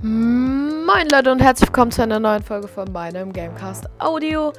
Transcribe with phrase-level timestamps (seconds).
[0.00, 4.52] Moin Leute und herzlich willkommen zu einer neuen Folge von meinem Gamecast Audio.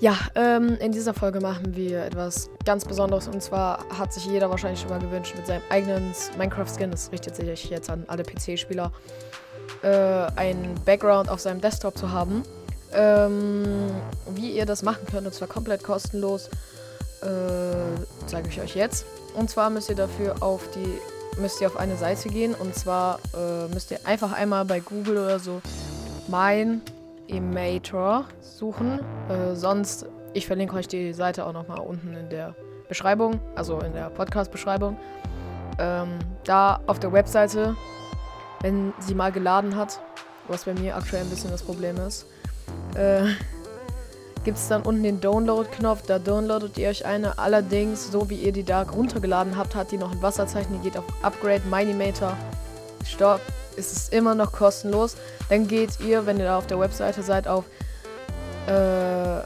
[0.00, 4.50] Ja, ähm, in dieser Folge machen wir etwas ganz Besonderes und zwar hat sich jeder
[4.50, 8.92] wahrscheinlich schon mal gewünscht, mit seinem eigenen Minecraft-Skin, das richtet sich jetzt an alle PC-Spieler,
[9.82, 9.88] äh,
[10.36, 12.42] einen Background auf seinem Desktop zu haben.
[12.92, 13.92] Ähm,
[14.34, 16.48] wie ihr das machen könnt, und zwar komplett kostenlos,
[17.22, 17.26] äh,
[18.26, 19.06] zeige ich euch jetzt.
[19.36, 20.98] Und zwar müsst ihr dafür auf die
[21.38, 25.18] müsst ihr auf eine Seite gehen und zwar äh, müsst ihr einfach einmal bei Google
[25.18, 25.60] oder so
[26.28, 26.82] mein
[27.28, 29.00] Emator suchen.
[29.28, 32.54] Äh, sonst, ich verlinke euch die Seite auch nochmal unten in der
[32.88, 34.98] Beschreibung, also in der Podcast-Beschreibung.
[35.78, 37.74] Ähm, da auf der Webseite,
[38.60, 40.00] wenn sie mal geladen hat,
[40.48, 42.26] was bei mir aktuell ein bisschen das Problem ist,
[42.94, 43.24] äh,
[44.44, 46.02] gibt es dann unten den Download-Knopf.
[46.06, 47.38] Da downloadet ihr euch eine.
[47.38, 50.80] Allerdings, so wie ihr die da runtergeladen habt, hat die noch ein Wasserzeichen.
[50.80, 52.36] Die geht auf Upgrade Minimator.
[53.04, 53.40] Stopp.
[53.76, 55.16] Ist es immer noch kostenlos.
[55.48, 57.64] Dann geht ihr, wenn ihr da auf der Webseite seid, auf
[58.66, 59.40] äh,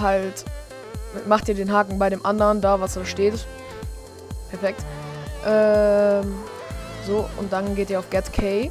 [0.00, 0.44] halt
[1.26, 3.46] macht ihr den Haken bei dem anderen da, was da steht.
[4.50, 4.84] Perfekt.
[5.46, 6.34] Ähm,
[7.06, 8.70] so, und dann geht ihr auf Get K.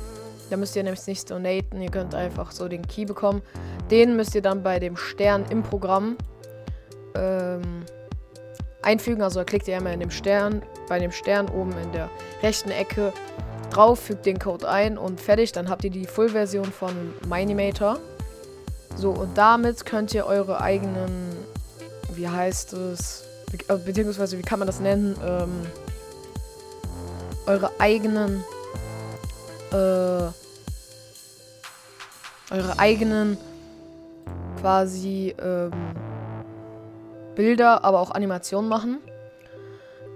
[0.53, 3.41] Da müsst ihr nämlich nicht donaten, ihr könnt einfach so den Key bekommen.
[3.89, 6.15] Den müsst ihr dann bei dem Stern im Programm
[7.15, 7.83] ähm,
[8.83, 9.23] einfügen.
[9.23, 12.07] Also klickt ihr einmal in dem Stern, bei dem Stern oben in der
[12.43, 13.13] rechten Ecke
[13.71, 15.53] drauf, fügt den Code ein und fertig.
[15.53, 17.97] Dann habt ihr die Full-Version von Minimator.
[18.95, 21.35] So, und damit könnt ihr eure eigenen,
[22.13, 23.23] wie heißt es,
[23.69, 25.65] äh, beziehungsweise wie kann man das nennen, ähm,
[27.47, 28.43] eure eigenen,
[29.71, 30.42] äh,
[32.53, 33.37] eure eigenen
[34.61, 35.71] quasi ähm,
[37.35, 38.99] Bilder, aber auch Animationen machen.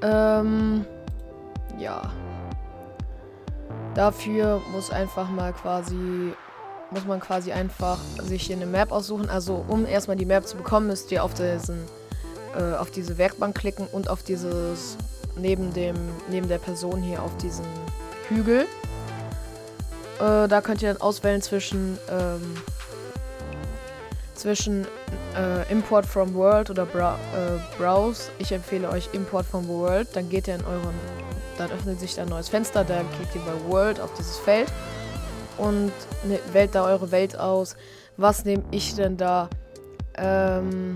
[0.02, 0.86] Ähm,
[1.80, 2.14] ja.
[3.96, 6.34] Dafür muss einfach mal quasi
[6.90, 9.30] muss man quasi einfach sich hier eine Map aussuchen.
[9.30, 11.80] Also um erstmal die Map zu bekommen, müsst ihr auf diesen
[12.56, 14.96] äh, auf diese Werkbank klicken und auf dieses
[15.36, 15.96] neben dem
[16.30, 17.66] neben der Person hier auf diesen
[18.30, 18.68] Hügel.
[20.20, 22.56] Äh, da könnt ihr dann auswählen zwischen ähm,
[24.38, 24.86] zwischen
[25.36, 28.30] äh, Import from World oder Bra äh, Browse.
[28.40, 30.08] Ich empfehle euch Import from World.
[30.14, 30.94] Dann geht ihr in euren,
[31.58, 32.84] dann öffnet sich da ein neues Fenster.
[32.84, 34.72] Dann klickt ihr bei World auf dieses Feld
[35.58, 35.92] und
[36.24, 37.76] ne, wählt da eure Welt aus.
[38.16, 39.50] Was nehme ich denn da?
[40.16, 40.96] Ähm,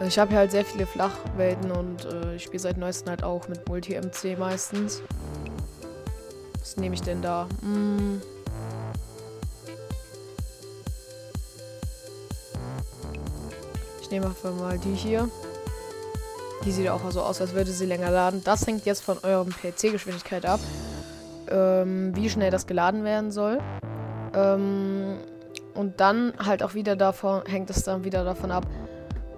[0.00, 3.48] ich habe hier halt sehr viele Flachwelten und äh, ich spiele seit neuestem halt auch
[3.48, 5.02] mit Multi-MC meistens.
[6.60, 7.48] Was nehme ich denn da?
[7.62, 8.20] Hm.
[14.02, 15.28] Ich nehme einfach mal die hier.
[16.64, 18.42] Die sieht auch so aus, als würde sie länger laden.
[18.44, 20.60] Das hängt jetzt von eurem PC-Geschwindigkeit ab.
[21.48, 23.60] Ähm, wie schnell das geladen werden soll.
[24.34, 25.16] Ähm,
[25.74, 28.66] und dann halt auch wieder davon, hängt es dann wieder davon ab,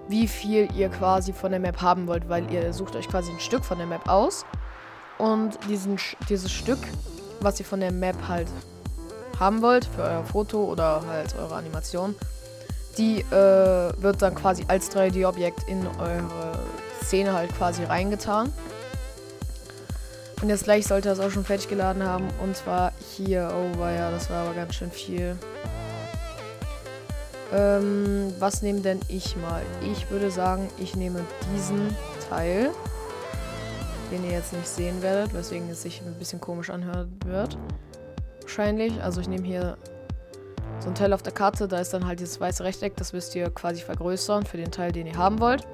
[0.09, 3.39] wie viel ihr quasi von der Map haben wollt, weil ihr sucht euch quasi ein
[3.39, 4.45] Stück von der Map aus.
[5.17, 5.97] Und diesen,
[6.29, 6.79] dieses Stück
[7.41, 8.47] was ihr von der Map halt
[9.39, 12.15] haben wollt, für euer Foto oder halt eure Animation,
[12.97, 13.33] die äh,
[14.01, 16.59] wird dann quasi als 3D-Objekt in eure
[17.03, 18.51] Szene halt quasi reingetan.
[20.41, 22.27] Und jetzt gleich sollte das auch schon fertig geladen haben.
[22.41, 23.51] Und zwar hier.
[23.53, 25.37] Oh, war ja, das war aber ganz schön viel.
[27.51, 29.63] Ähm, was nehme denn ich mal?
[29.91, 31.21] Ich würde sagen, ich nehme
[31.53, 31.95] diesen
[32.29, 32.71] Teil
[34.11, 37.57] den ihr jetzt nicht sehen werdet, weswegen es sich ein bisschen komisch anhören wird.
[38.41, 39.01] Wahrscheinlich.
[39.01, 39.77] Also ich nehme hier
[40.79, 43.35] so ein Teil auf der Karte, da ist dann halt dieses weiße Rechteck, das müsst
[43.35, 45.67] ihr quasi vergrößern für den Teil, den ihr haben wollt.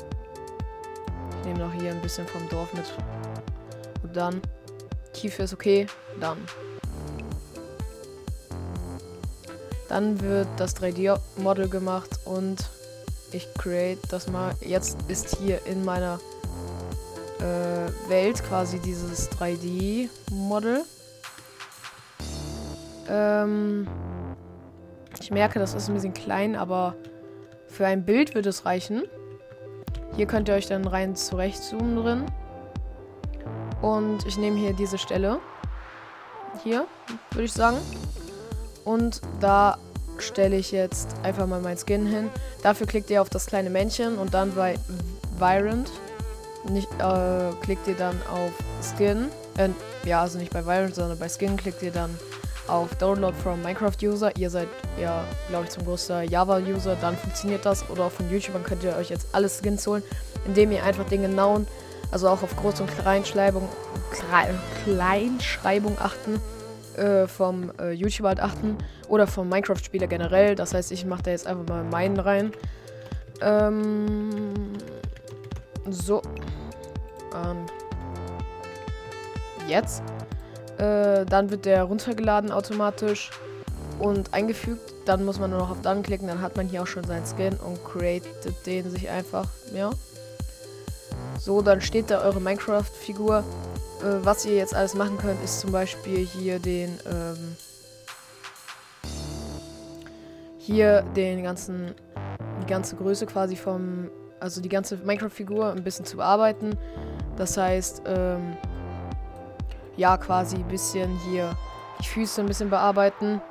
[1.39, 2.85] Ich nehme noch hier ein bisschen vom Dorf mit.
[4.03, 4.41] Und dann,
[5.13, 5.85] Tiefe ist okay,
[6.19, 6.37] dann.
[9.87, 12.57] Dann wird das 3D-Model gemacht und
[13.31, 14.55] ich create das mal.
[14.61, 16.19] Jetzt ist hier in meiner
[17.39, 20.83] äh, Welt quasi dieses 3D-Model.
[23.07, 23.87] Ähm,
[25.19, 26.95] ich merke, das ist ein bisschen klein, aber
[27.67, 29.03] für ein Bild wird es reichen.
[30.15, 32.25] Hier könnt ihr euch dann rein zurecht zoomen drin.
[33.81, 35.39] Und ich nehme hier diese Stelle.
[36.63, 36.87] Hier,
[37.31, 37.77] würde ich sagen.
[38.85, 39.77] Und da
[40.21, 42.29] stelle ich jetzt einfach mal mein Skin hin.
[42.63, 44.75] Dafür klickt ihr auf das kleine Männchen und dann bei
[45.37, 45.89] Virant
[46.69, 48.51] nicht, äh, klickt ihr dann auf
[48.81, 49.29] Skin.
[49.57, 49.69] Äh,
[50.05, 52.17] ja, also nicht bei Virus, sondern bei Skin klickt ihr dann
[52.67, 54.35] auf Download from Minecraft User.
[54.37, 54.67] Ihr seid
[54.99, 56.95] ja, glaube ich, zum größten Java User.
[56.99, 57.87] Dann funktioniert das.
[57.89, 60.03] Oder auch von YouTubern könnt ihr euch jetzt alle Skins holen.
[60.45, 61.67] indem ihr einfach den genauen,
[62.11, 63.67] also auch auf Groß- und Kleinschreibung,
[64.83, 66.39] Kleinschreibung achten,
[66.97, 68.77] äh, vom äh, YouTuber halt achten
[69.07, 70.55] oder vom Minecraft-Spieler generell.
[70.55, 72.51] Das heißt, ich mache da jetzt einfach mal meinen rein.
[73.41, 74.73] Ähm,
[75.89, 76.21] so.
[77.33, 77.65] Ähm,
[79.67, 80.01] jetzt.
[80.77, 83.31] Äh, dann wird der runtergeladen automatisch
[83.99, 84.93] und eingefügt.
[85.05, 87.25] Dann muss man nur noch auf Dann klicken, dann hat man hier auch schon seinen
[87.25, 89.91] Skin und createt den sich einfach, ja.
[91.39, 93.43] So, dann steht da eure Minecraft-Figur.
[94.05, 97.55] Äh, was ihr jetzt alles machen könnt, ist zum Beispiel hier den, ähm,
[100.59, 101.95] hier den ganzen,
[102.61, 104.09] die ganze Größe quasi vom,
[104.39, 106.77] also die ganze Minecraft-Figur ein bisschen zu bearbeiten.
[107.35, 108.57] Das heißt, ähm,
[109.97, 111.57] ja, quasi ein bisschen hier
[111.99, 113.41] die Füße ein bisschen bearbeiten.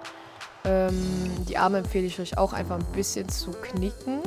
[0.65, 4.21] Ähm, die Arme empfehle ich euch auch einfach ein bisschen zu knicken.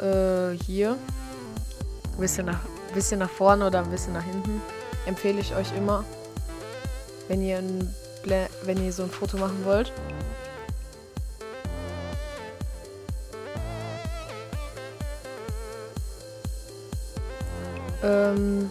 [0.00, 0.96] Äh, hier.
[2.14, 2.60] Ein bisschen nach,
[2.92, 4.60] bisschen nach vorne oder ein bisschen nach hinten.
[5.06, 6.04] Empfehle ich euch immer.
[7.28, 7.94] Wenn ihr, ein
[8.64, 9.92] wenn ihr so ein Foto machen wollt.
[18.04, 18.70] Ähm,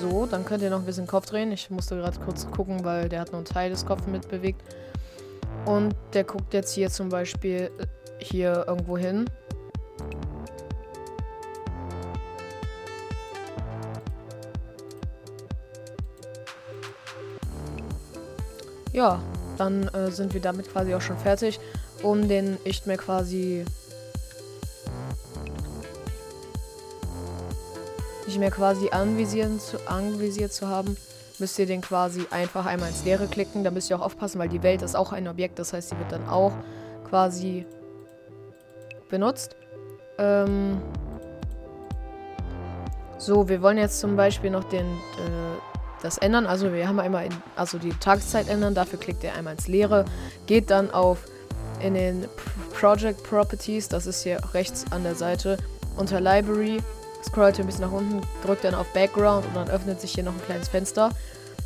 [0.00, 1.50] So, dann könnt ihr noch ein bisschen Kopf drehen.
[1.52, 4.60] Ich musste gerade kurz gucken, weil der hat nur einen Teil des Kopfes mitbewegt.
[5.64, 7.70] Und der guckt jetzt hier zum Beispiel
[8.18, 9.24] hier irgendwo hin.
[18.92, 19.20] Ja,
[19.58, 21.60] dann äh, sind wir damit quasi auch schon fertig,
[22.02, 23.64] um den nicht mehr quasi
[28.26, 30.96] nicht mehr quasi anvisieren zu, anvisiert zu haben,
[31.38, 33.64] müsst ihr den quasi einfach einmal ins Leere klicken.
[33.64, 35.58] Da müsst ihr auch aufpassen, weil die Welt ist auch ein Objekt.
[35.58, 36.52] Das heißt, sie wird dann auch
[37.08, 37.66] quasi
[39.08, 39.56] benutzt.
[40.18, 40.80] Ähm
[43.18, 45.58] so, wir wollen jetzt zum Beispiel noch den, äh,
[46.02, 46.46] das ändern.
[46.46, 48.74] Also wir haben einmal in, also die Tageszeit ändern.
[48.74, 50.04] Dafür klickt ihr einmal ins Leere.
[50.46, 51.18] Geht dann auf
[51.80, 52.28] in den
[52.72, 53.88] Project Properties.
[53.88, 55.56] Das ist hier rechts an der Seite
[55.96, 56.82] unter Library
[57.26, 60.24] scrollt ihr ein bisschen nach unten, drückt dann auf Background und dann öffnet sich hier
[60.24, 61.10] noch ein kleines Fenster.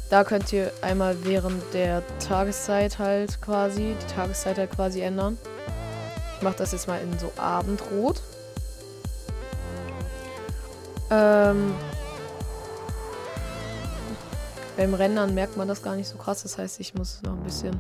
[0.08, 5.38] Da könnt ihr einmal während der Tageszeit halt quasi, die Tageszeit halt quasi ändern.
[6.36, 8.22] Ich mache das jetzt mal in so Abendrot.
[11.10, 11.74] Ähm,
[14.76, 17.42] beim Rendern merkt man das gar nicht so krass, das heißt, ich muss noch ein
[17.42, 17.78] bisschen...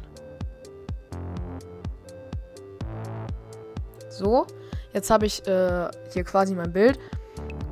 [4.10, 4.46] So,
[4.92, 6.98] jetzt habe ich äh, hier quasi mein Bild.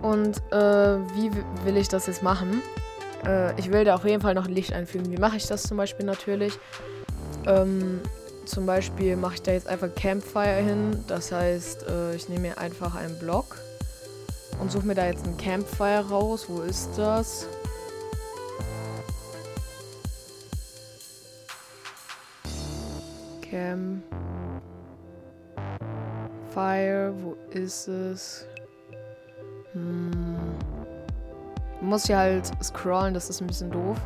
[0.01, 1.31] Und äh, wie
[1.65, 2.63] will ich das jetzt machen?
[3.27, 5.11] Äh, ich will da auf jeden Fall noch Licht einfügen.
[5.13, 6.59] Wie mache ich das zum Beispiel natürlich?
[7.47, 8.01] Ähm,
[8.47, 11.05] zum Beispiel mache ich da jetzt einfach Campfire hin.
[11.07, 13.57] Das heißt, äh, ich nehme mir einfach einen Block
[14.61, 16.47] und suche mir da jetzt ein Campfire raus.
[16.49, 17.47] Wo ist das?
[23.51, 24.03] Campfire,
[27.23, 28.47] wo ist es?
[29.73, 30.37] Hm.
[31.81, 33.97] Muss hier halt scrollen, das ist ein bisschen doof.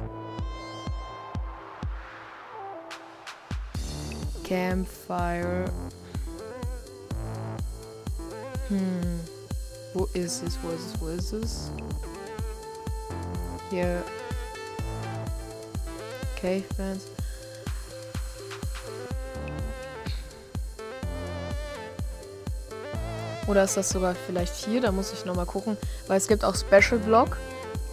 [4.45, 5.65] Campfire.
[8.69, 9.32] Hm.
[9.95, 10.59] Wo ist es?
[10.63, 11.01] Wo ist es?
[11.01, 11.71] Wo ist es?
[13.71, 14.03] Hier.
[16.41, 17.05] Cavemans.
[23.47, 24.81] Oder ist das sogar vielleicht hier?
[24.81, 25.77] Da muss ich nochmal gucken.
[26.07, 27.37] Weil es gibt auch Special Block.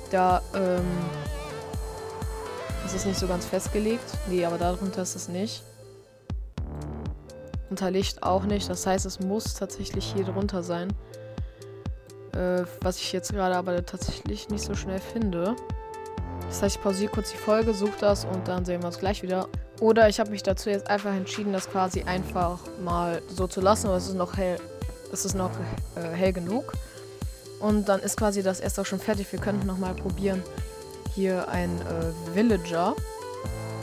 [0.09, 0.85] Da, ähm,
[2.85, 4.05] ist es nicht so ganz festgelegt.
[4.27, 5.63] Nee, aber darunter ist es nicht.
[7.69, 8.69] Unter Licht auch nicht.
[8.69, 10.91] Das heißt, es muss tatsächlich hier drunter sein.
[12.33, 15.55] Äh, was ich jetzt gerade aber tatsächlich nicht so schnell finde.
[16.47, 19.21] Das heißt, ich pausiere kurz die Folge, suche das und dann sehen wir uns gleich
[19.21, 19.47] wieder.
[19.79, 23.87] Oder ich habe mich dazu jetzt einfach entschieden, das quasi einfach mal so zu lassen.
[23.87, 24.57] Aber es ist noch hell
[25.11, 25.51] es ist noch
[25.95, 26.73] äh, hell genug.
[27.59, 29.31] Und dann ist quasi das erst auch schon fertig.
[29.31, 30.43] Wir könnten nochmal probieren,
[31.13, 32.95] hier ein äh, Villager,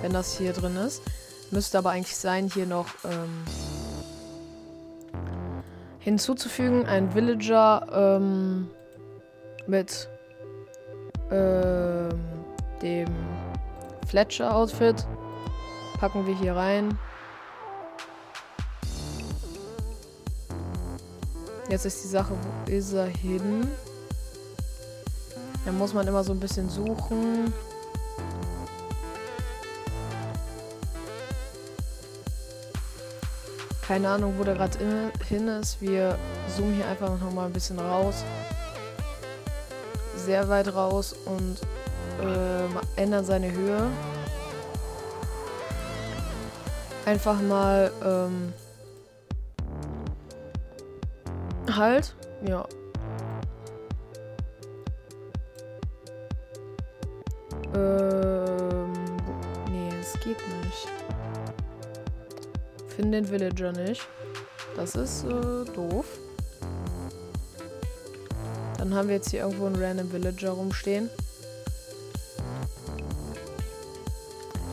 [0.00, 1.02] wenn das hier drin ist.
[1.50, 3.44] Müsste aber eigentlich sein, hier noch ähm,
[6.06, 6.86] hinzuzufügen.
[6.86, 8.70] Ein Villager ähm,
[9.66, 10.08] mit
[11.32, 12.20] ähm,
[12.80, 13.08] dem
[14.06, 15.04] Fletcher-Outfit.
[15.98, 16.96] Packen wir hier rein.
[21.68, 23.66] Jetzt ist die Sache, wo ist er hin?
[25.64, 27.52] Da muss man immer so ein bisschen suchen.
[33.86, 34.76] Keine Ahnung, wo der gerade
[35.28, 35.80] hin ist.
[35.80, 36.18] Wir
[36.56, 38.24] zoomen hier einfach noch mal ein bisschen raus.
[40.16, 41.60] Sehr weit raus und
[42.20, 43.86] äh, ändern seine Höhe.
[47.04, 48.52] Einfach mal ähm,
[51.72, 52.16] halt.
[52.44, 52.66] Ja.
[57.72, 58.92] Ähm,
[59.70, 60.88] nee, es geht nicht.
[62.96, 64.08] Finde den Villager nicht.
[64.74, 66.06] Das ist äh, doof.
[68.78, 71.10] Dann haben wir jetzt hier irgendwo einen random Villager rumstehen.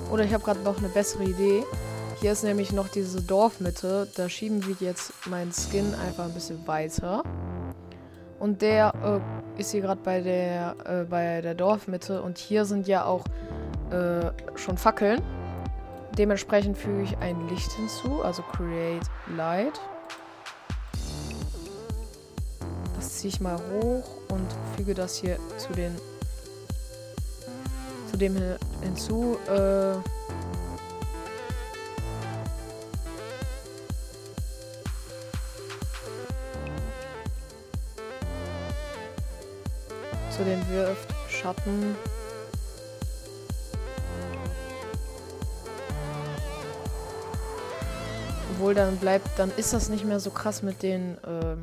[0.10, 1.64] Oder ich habe gerade noch eine bessere Idee.
[2.22, 4.08] Hier ist nämlich noch diese Dorfmitte.
[4.16, 7.24] Da schieben wir jetzt meinen Skin einfach ein bisschen weiter.
[8.40, 9.22] Und der
[9.58, 12.22] äh, ist hier gerade bei der äh, bei der Dorfmitte.
[12.22, 13.26] Und hier sind ja auch
[13.92, 15.22] äh, schon Fackeln.
[16.18, 19.80] Dementsprechend füge ich ein Licht hinzu, also Create Light.
[22.96, 25.96] Das ziehe ich mal hoch und füge das hier zu den
[28.12, 28.36] zu dem
[28.82, 29.40] hinzu.
[29.48, 29.96] Äh,
[40.30, 41.96] zu den wirft Schatten.
[48.72, 51.56] Dann bleibt, dann ist das nicht mehr so krass mit den, äh,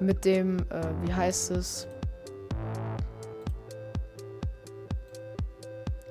[0.00, 1.86] mit dem, äh, wie heißt es?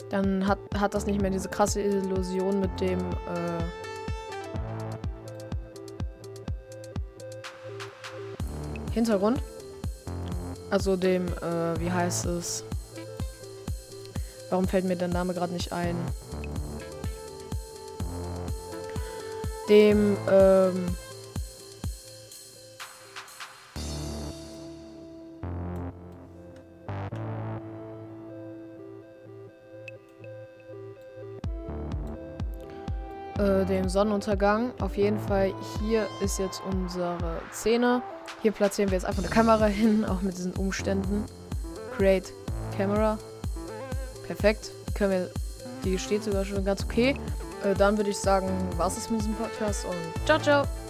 [0.10, 3.64] Dann hat, hat das nicht mehr diese krasse Illusion mit dem, äh,
[8.98, 9.42] Hintergrund.
[10.72, 12.64] Also dem, äh, wie heißt es?
[14.50, 15.96] Warum fällt mir der Name gerade nicht ein?
[19.70, 20.86] Dem ähm,
[33.38, 34.72] äh, dem Sonnenuntergang.
[34.80, 37.18] Auf jeden Fall, hier ist jetzt unsere
[37.52, 38.02] Szene.
[38.42, 41.26] Hier platzieren wir jetzt einfach eine Kamera hin, auch mit diesen Umständen.
[41.96, 42.32] Create
[42.76, 43.18] Camera.
[44.26, 44.72] Perfekt.
[44.94, 45.30] Können wir,
[45.84, 47.16] die steht sogar schon ganz okay.
[47.64, 50.87] Äh, dann würde ich sagen, was ist mit diesem Podcast und ciao, ciao.